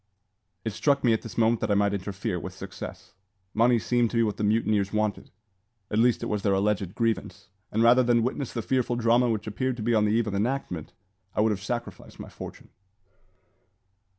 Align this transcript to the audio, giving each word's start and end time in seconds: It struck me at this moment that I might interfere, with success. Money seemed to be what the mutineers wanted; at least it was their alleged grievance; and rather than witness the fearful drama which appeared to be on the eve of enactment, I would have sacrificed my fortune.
It 0.65 0.73
struck 0.73 1.03
me 1.03 1.13
at 1.13 1.21
this 1.21 1.37
moment 1.37 1.61
that 1.61 1.69
I 1.69 1.75
might 1.75 1.93
interfere, 1.93 2.39
with 2.39 2.55
success. 2.55 3.13
Money 3.53 3.77
seemed 3.77 4.09
to 4.09 4.17
be 4.17 4.23
what 4.23 4.37
the 4.37 4.43
mutineers 4.43 4.91
wanted; 4.91 5.29
at 5.91 5.99
least 5.99 6.23
it 6.23 6.25
was 6.25 6.41
their 6.41 6.55
alleged 6.55 6.95
grievance; 6.95 7.49
and 7.71 7.83
rather 7.83 8.01
than 8.01 8.23
witness 8.23 8.51
the 8.51 8.63
fearful 8.63 8.95
drama 8.95 9.29
which 9.29 9.45
appeared 9.45 9.77
to 9.77 9.83
be 9.83 9.93
on 9.93 10.05
the 10.05 10.11
eve 10.11 10.25
of 10.25 10.33
enactment, 10.33 10.93
I 11.35 11.41
would 11.41 11.51
have 11.51 11.61
sacrificed 11.61 12.19
my 12.19 12.29
fortune. 12.29 12.69